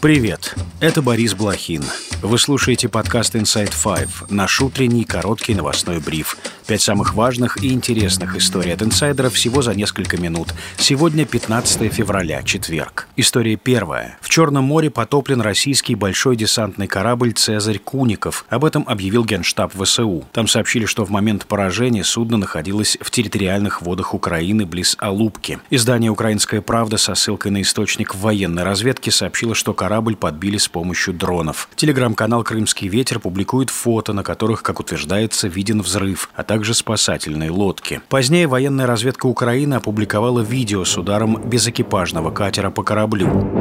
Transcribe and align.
Привет, 0.00 0.54
это 0.80 1.02
Борис 1.02 1.34
Блохин. 1.34 1.84
Вы 2.22 2.38
слушаете 2.38 2.88
подкаст 2.88 3.34
Inside 3.34 3.74
Five, 3.74 4.08
наш 4.30 4.58
утренний 4.62 5.04
короткий 5.04 5.54
новостной 5.54 6.00
бриф. 6.00 6.38
Пять 6.70 6.82
самых 6.82 7.14
важных 7.14 7.64
и 7.64 7.72
интересных 7.72 8.36
историй 8.36 8.72
от 8.72 8.80
инсайдеров 8.80 9.34
всего 9.34 9.60
за 9.60 9.74
несколько 9.74 10.18
минут. 10.18 10.54
Сегодня 10.76 11.24
15 11.24 11.92
февраля, 11.92 12.44
четверг. 12.44 13.08
История 13.16 13.56
первая. 13.56 14.16
В 14.20 14.28
Черном 14.28 14.66
море 14.66 14.88
потоплен 14.88 15.40
российский 15.40 15.96
большой 15.96 16.36
десантный 16.36 16.86
корабль 16.86 17.32
«Цезарь 17.32 17.80
Куников». 17.80 18.44
Об 18.48 18.64
этом 18.64 18.84
объявил 18.86 19.24
Генштаб 19.24 19.72
ВСУ. 19.74 20.22
Там 20.30 20.46
сообщили, 20.46 20.84
что 20.84 21.04
в 21.04 21.10
момент 21.10 21.44
поражения 21.46 22.04
судно 22.04 22.36
находилось 22.36 22.96
в 23.00 23.10
территориальных 23.10 23.82
водах 23.82 24.14
Украины 24.14 24.64
близ 24.64 24.94
Алупки. 25.00 25.58
Издание 25.70 26.12
«Украинская 26.12 26.60
правда» 26.60 26.98
со 26.98 27.16
ссылкой 27.16 27.50
на 27.50 27.62
источник 27.62 28.14
военной 28.14 28.62
разведки 28.62 29.10
сообщило, 29.10 29.56
что 29.56 29.74
корабль 29.74 30.14
подбили 30.14 30.56
с 30.56 30.68
помощью 30.68 31.14
дронов. 31.14 31.68
Телеграм-канал 31.74 32.44
«Крымский 32.44 32.86
ветер» 32.86 33.18
публикует 33.18 33.70
фото, 33.70 34.12
на 34.12 34.22
которых, 34.22 34.62
как 34.62 34.78
утверждается, 34.78 35.48
виден 35.48 35.82
взрыв, 35.82 36.30
а 36.36 36.44
также 36.44 36.59
спасательные 36.74 37.50
лодки. 37.50 38.00
Позднее 38.08 38.46
военная 38.46 38.86
разведка 38.86 39.26
Украины 39.26 39.74
опубликовала 39.74 40.40
видео 40.40 40.84
с 40.84 40.96
ударом 40.96 41.40
безэкипажного 41.42 42.30
катера 42.30 42.70
по 42.70 42.82
кораблю. 42.82 43.59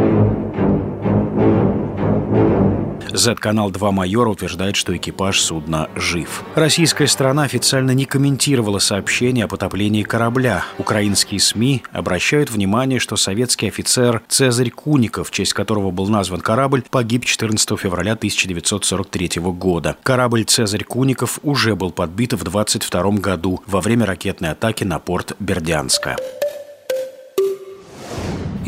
Z-канал 3.14 3.72
2 3.72 3.92
«Майор» 3.92 4.28
утверждает, 4.28 4.76
что 4.76 4.96
экипаж 4.96 5.40
судна 5.40 5.90
жив. 5.96 6.44
Российская 6.56 7.08
сторона 7.08 7.44
официально 7.44 7.92
не 7.92 8.06
комментировала 8.06 8.80
сообщение 8.80 9.46
о 9.46 9.48
потоплении 9.48 10.04
корабля. 10.04 10.66
Украинские 10.78 11.40
СМИ 11.40 11.84
обращают 11.92 12.52
внимание, 12.52 13.00
что 13.00 13.16
советский 13.16 13.68
офицер 13.68 14.22
Цезарь 14.28 14.70
Куников, 14.70 15.30
в 15.30 15.32
честь 15.32 15.54
которого 15.54 15.92
был 15.92 16.08
назван 16.08 16.42
корабль, 16.42 16.84
погиб 16.90 17.26
14 17.26 17.78
февраля 17.80 18.14
1943 18.14 19.42
года. 19.42 19.96
Корабль 20.04 20.44
Цезарь 20.44 20.84
Куников 20.84 21.40
уже 21.44 21.76
был 21.76 21.92
подбит 21.92 22.34
в 22.34 22.44
22 22.44 23.12
году 23.14 23.62
во 23.66 23.82
время 23.82 24.06
ракетной 24.06 24.52
атаки 24.52 24.84
на 24.84 25.00
порт 25.00 25.36
Бердянска. 25.40 26.18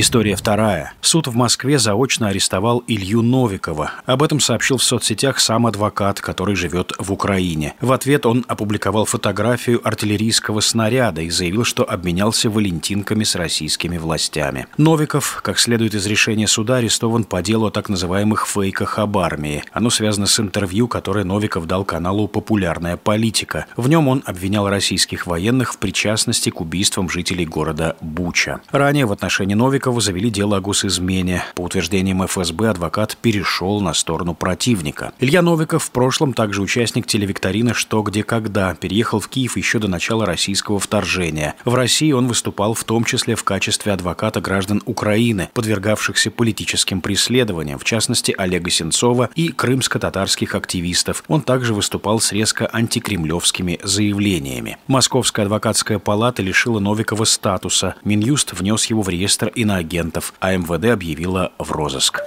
История 0.02 0.36
вторая. 0.36 0.94
Суд 1.02 1.28
в 1.28 1.36
Москве 1.36 1.78
заочно 1.78 2.30
арестовал 2.30 2.84
Илью 2.88 3.22
Новикова. 3.22 3.92
Об 4.08 4.24
этом 4.24 4.40
сообщил 4.40 4.78
в 4.78 4.84
соцсетях 4.84 5.40
сам 5.40 5.68
адвокат, 5.68 6.20
который 6.22 6.56
живет 6.56 6.92
в 6.98 7.14
Украине. 7.14 7.76
В 7.82 7.92
ответ 7.92 8.26
он 8.26 8.44
опубликовал 8.48 9.06
фотографию 9.06 9.80
артиллерийского 9.88 10.62
снаряда 10.62 11.22
и 11.22 11.30
заявил, 11.30 11.66
что 11.66 11.88
обменялся 11.88 12.50
валентинками 12.50 13.24
с 13.24 13.36
российскими 13.36 14.00
властями. 14.00 14.66
Новиков, 14.76 15.40
как 15.44 15.60
следует 15.60 15.94
из 15.94 16.08
решения 16.08 16.48
суда, 16.48 16.78
арестован 16.78 17.24
по 17.24 17.44
делу 17.44 17.68
о 17.68 17.72
так 17.72 17.88
называемых 17.88 18.48
фейках 18.48 18.98
об 18.98 19.20
армии. 19.20 19.64
Оно 19.72 19.92
связано 19.92 20.26
с 20.26 20.40
интервью, 20.40 20.88
которое 20.88 21.26
Новиков 21.26 21.68
дал 21.68 21.86
каналу 21.86 22.28
«Популярная 22.28 22.98
политика». 22.98 23.68
В 23.78 23.88
нем 23.88 24.08
он 24.08 24.24
обвинял 24.26 24.68
российских 24.68 25.28
военных 25.28 25.76
в 25.76 25.78
причастности 25.78 26.50
к 26.50 26.60
убийствам 26.60 27.08
жителей 27.08 27.46
города 27.46 27.98
Буча. 28.02 28.62
Ранее 28.72 29.06
в 29.06 29.12
отношении 29.12 29.54
Новикова 29.54 29.91
Новикова 29.92 30.02
завели 30.02 30.30
дело 30.30 30.58
о 30.58 30.62
госизмене. 30.62 31.44
По 31.56 31.64
утверждениям 31.64 32.26
ФСБ, 32.26 32.70
адвокат 32.70 33.18
перешел 33.22 33.82
на 33.82 33.94
сторону 33.94 34.34
противника. 34.34 35.12
Илья 35.20 35.42
Новиков 35.42 35.84
в 35.84 35.92
прошлом 35.92 36.34
также 36.34 36.62
участник 36.62 37.08
телевикторины 37.08 37.74
«Что, 37.74 38.02
где, 38.02 38.24
когда». 38.24 38.74
Переехал 38.74 39.20
в 39.20 39.28
Киев 39.28 39.58
еще 39.58 39.80
до 39.80 39.90
начала 39.90 40.26
российского 40.26 40.80
вторжения. 40.80 41.56
В 41.66 41.76
России 41.76 42.14
он 42.14 42.28
выступал 42.28 42.74
в 42.74 42.86
том 42.86 43.04
числе 43.04 43.36
в 43.36 43.44
качестве 43.44 43.92
адвоката 43.92 44.40
граждан 44.40 44.82
Украины, 44.86 45.50
подвергавшихся 45.54 46.32
политическим 46.32 47.02
преследованиям, 47.02 47.78
в 47.78 47.84
частности 47.84 48.34
Олега 48.38 48.70
Сенцова 48.70 49.30
и 49.36 49.50
крымско-татарских 49.50 50.56
активистов. 50.56 51.24
Он 51.28 51.42
также 51.42 51.74
выступал 51.74 52.22
с 52.22 52.32
резко 52.32 52.70
антикремлевскими 52.72 53.80
заявлениями. 53.84 54.78
Московская 54.88 55.44
адвокатская 55.44 56.00
палата 56.00 56.42
лишила 56.42 56.80
Новикова 56.80 57.26
статуса. 57.26 57.96
Минюст 58.06 58.54
внес 58.54 58.86
его 58.86 59.02
в 59.02 59.10
реестр 59.10 59.52
иностранных 59.54 59.71
иноагентов, 59.72 60.34
а 60.40 60.56
МВД 60.58 60.86
объявила 60.86 61.52
в 61.58 61.72
розыск. 61.72 62.20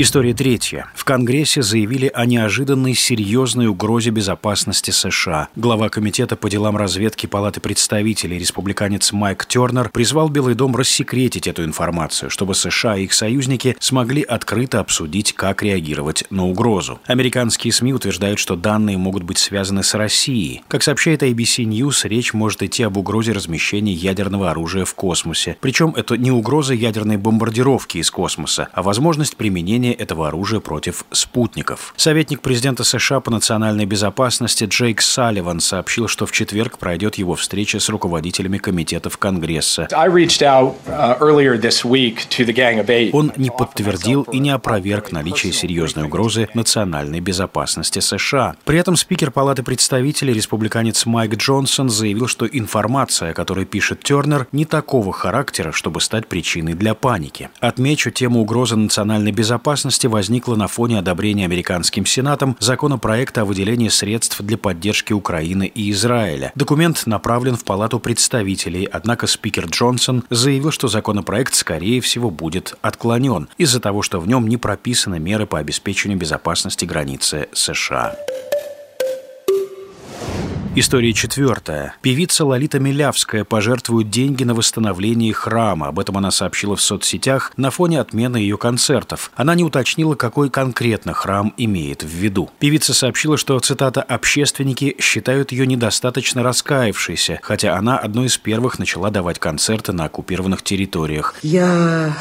История 0.00 0.32
третья. 0.32 0.86
В 0.94 1.04
Конгрессе 1.04 1.60
заявили 1.60 2.08
о 2.14 2.24
неожиданной 2.24 2.94
серьезной 2.94 3.66
угрозе 3.66 4.10
безопасности 4.10 4.92
США. 4.92 5.48
Глава 5.56 5.88
Комитета 5.88 6.36
по 6.36 6.48
делам 6.48 6.76
разведки 6.76 7.26
Палаты 7.26 7.58
представителей, 7.58 8.38
республиканец 8.38 9.10
Майк 9.10 9.44
Тернер, 9.46 9.88
призвал 9.88 10.28
Белый 10.28 10.54
дом 10.54 10.76
рассекретить 10.76 11.48
эту 11.48 11.64
информацию, 11.64 12.30
чтобы 12.30 12.54
США 12.54 12.96
и 12.96 13.06
их 13.06 13.12
союзники 13.12 13.74
смогли 13.80 14.22
открыто 14.22 14.78
обсудить, 14.78 15.32
как 15.32 15.64
реагировать 15.64 16.22
на 16.30 16.46
угрозу. 16.46 17.00
Американские 17.06 17.72
СМИ 17.72 17.92
утверждают, 17.92 18.38
что 18.38 18.54
данные 18.54 18.98
могут 18.98 19.24
быть 19.24 19.38
связаны 19.38 19.82
с 19.82 19.94
Россией. 19.94 20.62
Как 20.68 20.84
сообщает 20.84 21.24
ABC 21.24 21.64
News, 21.64 22.06
речь 22.06 22.32
может 22.32 22.62
идти 22.62 22.84
об 22.84 22.98
угрозе 22.98 23.32
размещения 23.32 23.94
ядерного 23.94 24.52
оружия 24.52 24.84
в 24.84 24.94
космосе. 24.94 25.56
Причем 25.60 25.92
это 25.96 26.16
не 26.16 26.30
угроза 26.30 26.74
ядерной 26.74 27.16
бомбардировки 27.16 27.98
из 27.98 28.12
космоса, 28.12 28.68
а 28.72 28.84
возможность 28.84 29.36
применения 29.36 29.87
применения 29.88 29.92
этого 29.94 30.28
оружия 30.28 30.60
против 30.60 31.04
спутников. 31.10 31.94
Советник 31.96 32.40
президента 32.40 32.84
США 32.84 33.20
по 33.20 33.30
национальной 33.30 33.86
безопасности 33.86 34.64
Джейк 34.64 35.00
Салливан 35.00 35.60
сообщил, 35.60 36.08
что 36.08 36.26
в 36.26 36.32
четверг 36.32 36.78
пройдет 36.78 37.16
его 37.16 37.34
встреча 37.34 37.80
с 37.80 37.88
руководителями 37.88 38.58
комитетов 38.58 39.18
Конгресса. 39.18 39.88
Uh, 39.90 41.16
Он 43.12 43.32
не 43.36 43.50
подтвердил 43.50 44.22
и 44.22 44.38
не 44.38 44.50
опроверг 44.50 45.12
наличие 45.12 45.52
серьезной 45.52 46.04
угрозы 46.04 46.48
национальной 46.54 47.20
безопасности 47.20 48.00
США. 48.00 48.54
При 48.64 48.78
этом 48.78 48.96
спикер 48.96 49.30
Палаты 49.30 49.62
представителей, 49.62 50.34
республиканец 50.34 51.06
Майк 51.06 51.36
Джонсон, 51.36 51.88
заявил, 51.88 52.26
что 52.26 52.46
информация, 52.46 53.30
о 53.30 53.34
которой 53.34 53.64
пишет 53.64 54.02
Тернер, 54.02 54.46
не 54.52 54.64
такого 54.64 55.12
характера, 55.12 55.72
чтобы 55.72 56.00
стать 56.00 56.26
причиной 56.26 56.74
для 56.74 56.94
паники. 56.94 57.48
Отмечу 57.60 58.10
тему 58.10 58.40
угрозы 58.40 58.76
национальной 58.76 59.32
безопасности 59.32 59.77
безопасности 59.78 60.08
возникла 60.08 60.56
на 60.56 60.66
фоне 60.66 60.98
одобрения 60.98 61.44
американским 61.44 62.04
Сенатом 62.04 62.56
законопроекта 62.58 63.42
о 63.42 63.44
выделении 63.44 63.88
средств 63.88 64.40
для 64.40 64.58
поддержки 64.58 65.12
Украины 65.12 65.70
и 65.72 65.92
Израиля. 65.92 66.50
Документ 66.56 67.06
направлен 67.06 67.56
в 67.56 67.62
Палату 67.62 68.00
представителей, 68.00 68.88
однако 68.90 69.28
спикер 69.28 69.66
Джонсон 69.66 70.24
заявил, 70.30 70.72
что 70.72 70.88
законопроект, 70.88 71.54
скорее 71.54 72.00
всего, 72.00 72.30
будет 72.30 72.74
отклонен 72.82 73.48
из-за 73.56 73.78
того, 73.78 74.02
что 74.02 74.18
в 74.18 74.26
нем 74.26 74.48
не 74.48 74.56
прописаны 74.56 75.20
меры 75.20 75.46
по 75.46 75.60
обеспечению 75.60 76.18
безопасности 76.18 76.84
границы 76.84 77.48
США. 77.52 78.16
История 80.74 81.12
четвертая. 81.12 81.96
Певица 82.02 82.44
Лолита 82.44 82.78
Милявская 82.78 83.44
пожертвует 83.44 84.10
деньги 84.10 84.44
на 84.44 84.54
восстановление 84.54 85.32
храма. 85.32 85.88
Об 85.88 85.98
этом 85.98 86.18
она 86.18 86.30
сообщила 86.30 86.76
в 86.76 86.82
соцсетях 86.82 87.52
на 87.56 87.70
фоне 87.70 88.00
отмены 88.00 88.36
ее 88.36 88.58
концертов. 88.58 89.32
Она 89.34 89.54
не 89.54 89.64
уточнила, 89.64 90.14
какой 90.14 90.50
конкретно 90.50 91.14
храм 91.14 91.52
имеет 91.56 92.04
в 92.04 92.08
виду. 92.08 92.50
Певица 92.60 92.94
сообщила, 92.94 93.36
что, 93.36 93.58
цитата, 93.58 94.02
«общественники 94.02 94.94
считают 95.00 95.50
ее 95.50 95.66
недостаточно 95.66 96.42
раскаявшейся, 96.42 97.40
хотя 97.42 97.76
она 97.76 97.98
одной 97.98 98.26
из 98.26 98.38
первых 98.38 98.78
начала 98.78 99.10
давать 99.10 99.38
концерты 99.38 99.92
на 99.92 100.04
оккупированных 100.04 100.62
территориях». 100.62 101.34
Я 101.42 102.14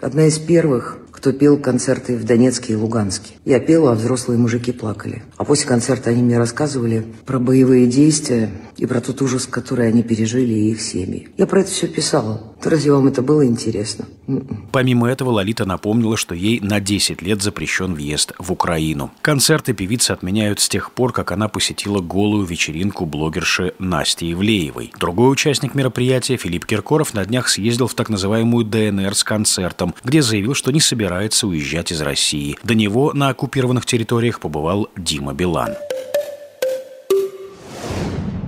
одна 0.00 0.26
из 0.26 0.38
первых, 0.38 0.98
кто 1.22 1.30
пел 1.30 1.56
концерты 1.56 2.16
в 2.16 2.24
Донецке 2.24 2.72
и 2.72 2.76
Луганске. 2.76 3.34
Я 3.44 3.60
пела, 3.60 3.92
а 3.92 3.94
взрослые 3.94 4.40
мужики 4.40 4.72
плакали. 4.72 5.22
А 5.36 5.44
после 5.44 5.68
концерта 5.68 6.10
они 6.10 6.20
мне 6.20 6.36
рассказывали 6.36 7.06
про 7.24 7.38
боевые 7.38 7.86
действия 7.86 8.50
и 8.76 8.86
про 8.86 9.00
тот 9.00 9.22
ужас, 9.22 9.46
который 9.46 9.86
они 9.86 10.02
пережили 10.02 10.52
и 10.52 10.72
их 10.72 10.80
семьи. 10.80 11.28
Я 11.36 11.46
про 11.46 11.60
это 11.60 11.70
все 11.70 11.86
писала. 11.86 12.42
Разве 12.64 12.92
вам 12.92 13.06
это 13.06 13.22
было 13.22 13.46
интересно? 13.46 14.06
М-м. 14.26 14.68
Помимо 14.72 15.08
этого, 15.08 15.30
Лолита 15.30 15.64
напомнила, 15.64 16.16
что 16.16 16.34
ей 16.34 16.58
на 16.60 16.80
10 16.80 17.22
лет 17.22 17.42
запрещен 17.42 17.94
въезд 17.94 18.32
в 18.38 18.50
Украину. 18.50 19.12
Концерты 19.20 19.74
певицы 19.74 20.12
отменяют 20.12 20.58
с 20.58 20.68
тех 20.68 20.90
пор, 20.92 21.12
как 21.12 21.30
она 21.30 21.46
посетила 21.46 22.00
голую 22.00 22.46
вечеринку 22.46 23.06
блогерши 23.06 23.74
Насти 23.78 24.32
Ивлеевой. 24.32 24.92
Другой 24.98 25.32
участник 25.32 25.74
мероприятия, 25.74 26.36
Филипп 26.36 26.66
Киркоров, 26.66 27.14
на 27.14 27.24
днях 27.24 27.48
съездил 27.48 27.86
в 27.86 27.94
так 27.94 28.08
называемую 28.08 28.64
ДНР 28.64 29.14
с 29.14 29.22
концертом, 29.22 29.94
где 30.04 30.22
заявил, 30.22 30.54
что 30.54 30.72
не 30.72 30.80
собирается 30.80 31.11
уезжать 31.46 31.92
из 31.92 32.00
России. 32.00 32.58
До 32.62 32.74
него 32.74 33.12
на 33.12 33.28
оккупированных 33.28 33.86
территориях 33.86 34.40
побывал 34.40 34.88
Дима 34.96 35.34
Билан. 35.34 35.74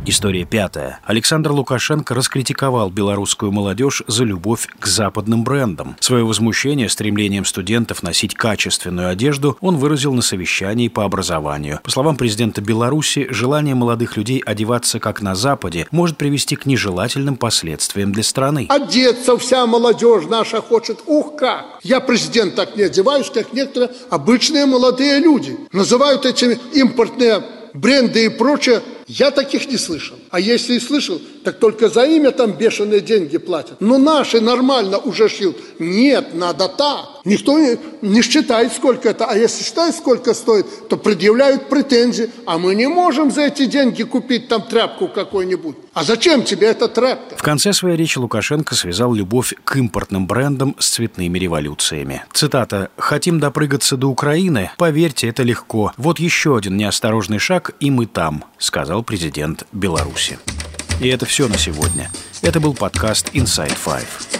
История 0.06 0.44
пятая. 0.44 1.00
Александр 1.04 1.52
Лукашенко 1.52 2.14
раскритиковал 2.14 2.90
белорусскую 2.90 3.50
молодежь 3.50 4.02
за 4.06 4.24
любовь 4.24 4.68
к 4.78 4.86
западным 4.86 5.44
брендам. 5.44 5.96
Свое 5.98 6.24
возмущение 6.24 6.90
стремлением 6.90 7.46
студентов 7.46 8.02
носить 8.02 8.34
качественную 8.34 9.08
одежду 9.08 9.56
он 9.62 9.78
выразил 9.78 10.12
на 10.12 10.20
совещании 10.20 10.88
по 10.88 11.04
образованию. 11.04 11.80
По 11.82 11.90
словам 11.90 12.16
президента 12.16 12.60
Беларуси, 12.60 13.28
желание 13.30 13.74
молодых 13.74 14.18
людей 14.18 14.42
одеваться 14.44 15.00
как 15.00 15.22
на 15.22 15.34
Западе 15.34 15.86
может 15.90 16.18
привести 16.18 16.54
к 16.54 16.66
нежелательным 16.66 17.36
последствиям 17.36 18.12
для 18.12 18.24
страны. 18.24 18.66
Одеться 18.68 19.38
вся 19.38 19.66
молодежь 19.66 20.24
наша 20.28 20.60
хочет. 20.60 21.00
Ух 21.06 21.36
как! 21.36 21.78
Я 21.82 22.00
президент 22.00 22.56
так 22.56 22.76
не 22.76 22.82
одеваюсь, 22.82 23.30
как 23.30 23.54
некоторые 23.54 23.90
обычные 24.10 24.66
молодые 24.66 25.18
люди. 25.18 25.56
Называют 25.72 26.26
эти 26.26 26.58
импортные 26.74 27.42
бренды 27.72 28.26
и 28.26 28.28
прочее 28.28 28.82
я 29.06 29.30
таких 29.30 29.68
не 29.68 29.76
слышал. 29.76 30.16
А 30.30 30.40
если 30.40 30.74
и 30.74 30.80
слышал, 30.80 31.20
так 31.42 31.58
только 31.58 31.88
за 31.88 32.04
имя 32.04 32.30
там 32.30 32.52
бешеные 32.52 33.00
деньги 33.00 33.38
платят. 33.38 33.80
Но 33.80 33.98
наши 33.98 34.40
нормально 34.40 34.98
уже 34.98 35.28
шьют. 35.28 35.56
Нет, 35.78 36.34
надо 36.34 36.68
так. 36.68 37.13
Никто 37.24 37.58
не, 37.58 37.78
не 38.02 38.22
считает, 38.22 38.72
сколько 38.72 39.08
это. 39.08 39.24
А 39.24 39.36
если 39.36 39.64
считает, 39.64 39.94
сколько 39.94 40.34
стоит, 40.34 40.88
то 40.88 40.96
предъявляют 40.98 41.70
претензии. 41.70 42.30
А 42.44 42.58
мы 42.58 42.74
не 42.74 42.86
можем 42.86 43.30
за 43.30 43.42
эти 43.42 43.64
деньги 43.64 44.02
купить 44.02 44.48
там 44.48 44.62
тряпку 44.62 45.08
какой-нибудь. 45.08 45.76
А 45.94 46.04
зачем 46.04 46.44
тебе 46.44 46.66
эта 46.66 46.86
тряпка? 46.88 47.36
В 47.36 47.42
конце 47.42 47.72
своей 47.72 47.96
речи 47.96 48.18
Лукашенко 48.18 48.74
связал 48.74 49.14
любовь 49.14 49.54
к 49.64 49.76
импортным 49.76 50.26
брендам 50.26 50.76
с 50.78 50.90
цветными 50.90 51.38
революциями. 51.38 52.24
Цитата 52.32 52.90
«Хотим 52.98 53.40
допрыгаться 53.40 53.96
до 53.96 54.08
Украины? 54.08 54.70
Поверьте, 54.76 55.28
это 55.28 55.42
легко. 55.42 55.92
Вот 55.96 56.18
еще 56.18 56.58
один 56.58 56.76
неосторожный 56.76 57.38
шаг, 57.38 57.70
и 57.80 57.90
мы 57.90 58.04
там», 58.04 58.44
сказал 58.58 59.02
президент 59.02 59.66
Беларуси. 59.72 60.38
И 61.00 61.08
это 61.08 61.24
все 61.26 61.48
на 61.48 61.56
сегодня. 61.56 62.10
Это 62.42 62.60
был 62.60 62.74
подкаст 62.74 63.30
Inside 63.32 63.76
Five. 63.84 64.33